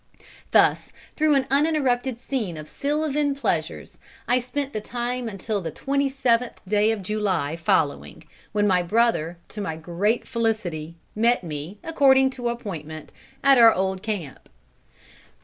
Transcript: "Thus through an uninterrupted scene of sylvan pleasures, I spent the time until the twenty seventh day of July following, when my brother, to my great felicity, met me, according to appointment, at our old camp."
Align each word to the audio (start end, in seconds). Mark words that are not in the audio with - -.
"Thus 0.49 0.91
through 1.15 1.35
an 1.35 1.45
uninterrupted 1.51 2.19
scene 2.19 2.57
of 2.57 2.67
sylvan 2.67 3.35
pleasures, 3.35 3.99
I 4.27 4.39
spent 4.39 4.73
the 4.73 4.81
time 4.81 5.29
until 5.29 5.61
the 5.61 5.69
twenty 5.69 6.09
seventh 6.09 6.59
day 6.65 6.89
of 6.89 7.03
July 7.03 7.55
following, 7.55 8.23
when 8.51 8.65
my 8.65 8.81
brother, 8.81 9.37
to 9.49 9.61
my 9.61 9.75
great 9.75 10.27
felicity, 10.27 10.95
met 11.15 11.43
me, 11.43 11.77
according 11.83 12.31
to 12.31 12.49
appointment, 12.49 13.11
at 13.43 13.59
our 13.59 13.75
old 13.75 14.01
camp." 14.01 14.49